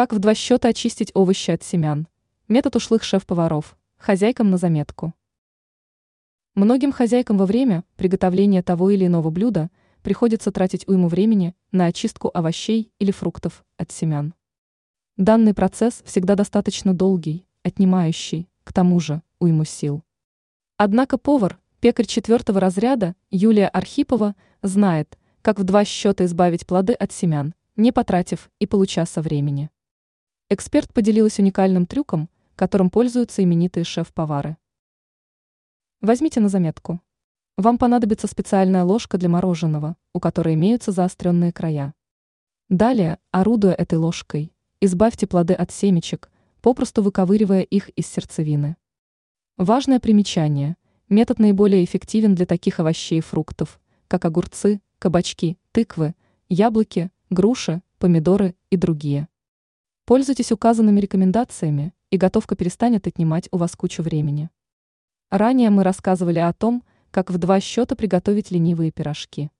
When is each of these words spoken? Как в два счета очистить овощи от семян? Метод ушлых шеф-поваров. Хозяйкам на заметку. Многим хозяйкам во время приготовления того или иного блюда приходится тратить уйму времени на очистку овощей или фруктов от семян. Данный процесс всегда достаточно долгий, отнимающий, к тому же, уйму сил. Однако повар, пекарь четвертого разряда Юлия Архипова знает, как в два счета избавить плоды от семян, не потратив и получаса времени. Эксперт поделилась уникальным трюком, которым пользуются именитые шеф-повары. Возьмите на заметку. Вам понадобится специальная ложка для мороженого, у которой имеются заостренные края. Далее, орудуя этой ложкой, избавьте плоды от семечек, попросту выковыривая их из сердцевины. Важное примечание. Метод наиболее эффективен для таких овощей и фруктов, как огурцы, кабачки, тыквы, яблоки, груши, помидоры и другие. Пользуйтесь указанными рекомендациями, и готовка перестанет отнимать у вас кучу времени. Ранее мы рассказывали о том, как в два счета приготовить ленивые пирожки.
Как 0.00 0.14
в 0.14 0.18
два 0.18 0.34
счета 0.34 0.68
очистить 0.68 1.10
овощи 1.12 1.50
от 1.50 1.62
семян? 1.62 2.08
Метод 2.48 2.76
ушлых 2.76 3.02
шеф-поваров. 3.02 3.76
Хозяйкам 3.98 4.48
на 4.48 4.56
заметку. 4.56 5.12
Многим 6.54 6.90
хозяйкам 6.90 7.36
во 7.36 7.44
время 7.44 7.84
приготовления 7.96 8.62
того 8.62 8.88
или 8.88 9.04
иного 9.04 9.28
блюда 9.28 9.68
приходится 10.02 10.52
тратить 10.52 10.88
уйму 10.88 11.08
времени 11.08 11.54
на 11.70 11.84
очистку 11.84 12.30
овощей 12.32 12.90
или 12.98 13.10
фруктов 13.10 13.62
от 13.76 13.92
семян. 13.92 14.32
Данный 15.18 15.52
процесс 15.52 16.00
всегда 16.06 16.34
достаточно 16.34 16.94
долгий, 16.94 17.46
отнимающий, 17.62 18.48
к 18.64 18.72
тому 18.72 19.00
же, 19.00 19.20
уйму 19.38 19.66
сил. 19.66 20.02
Однако 20.78 21.18
повар, 21.18 21.58
пекарь 21.80 22.06
четвертого 22.06 22.58
разряда 22.58 23.16
Юлия 23.30 23.68
Архипова 23.68 24.34
знает, 24.62 25.18
как 25.42 25.58
в 25.58 25.64
два 25.64 25.84
счета 25.84 26.24
избавить 26.24 26.66
плоды 26.66 26.94
от 26.94 27.12
семян, 27.12 27.54
не 27.76 27.92
потратив 27.92 28.50
и 28.60 28.66
получаса 28.66 29.20
времени. 29.20 29.68
Эксперт 30.52 30.92
поделилась 30.92 31.38
уникальным 31.38 31.86
трюком, 31.86 32.28
которым 32.56 32.90
пользуются 32.90 33.44
именитые 33.44 33.84
шеф-повары. 33.84 34.56
Возьмите 36.00 36.40
на 36.40 36.48
заметку. 36.48 37.00
Вам 37.56 37.78
понадобится 37.78 38.26
специальная 38.26 38.82
ложка 38.82 39.16
для 39.16 39.28
мороженого, 39.28 39.96
у 40.12 40.18
которой 40.18 40.54
имеются 40.54 40.90
заостренные 40.90 41.52
края. 41.52 41.94
Далее, 42.68 43.20
орудуя 43.30 43.74
этой 43.74 43.96
ложкой, 43.96 44.52
избавьте 44.80 45.28
плоды 45.28 45.54
от 45.54 45.70
семечек, 45.70 46.32
попросту 46.62 47.00
выковыривая 47.04 47.62
их 47.62 47.88
из 47.90 48.08
сердцевины. 48.08 48.76
Важное 49.56 50.00
примечание. 50.00 50.76
Метод 51.08 51.38
наиболее 51.38 51.84
эффективен 51.84 52.34
для 52.34 52.46
таких 52.46 52.80
овощей 52.80 53.18
и 53.18 53.22
фруктов, 53.22 53.80
как 54.08 54.24
огурцы, 54.24 54.80
кабачки, 54.98 55.58
тыквы, 55.70 56.16
яблоки, 56.48 57.12
груши, 57.30 57.82
помидоры 58.00 58.56
и 58.70 58.76
другие. 58.76 59.28
Пользуйтесь 60.10 60.50
указанными 60.50 60.98
рекомендациями, 60.98 61.94
и 62.10 62.16
готовка 62.16 62.56
перестанет 62.56 63.06
отнимать 63.06 63.48
у 63.52 63.58
вас 63.58 63.76
кучу 63.76 64.02
времени. 64.02 64.50
Ранее 65.30 65.70
мы 65.70 65.84
рассказывали 65.84 66.40
о 66.40 66.52
том, 66.52 66.82
как 67.12 67.30
в 67.30 67.38
два 67.38 67.60
счета 67.60 67.94
приготовить 67.94 68.50
ленивые 68.50 68.90
пирожки. 68.90 69.52